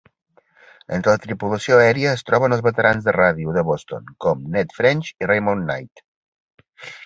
[0.95, 5.15] Entre la tripulació aèria es troben els veterans de ràdio de Boston com Ned French
[5.15, 6.07] i Raymond Knight.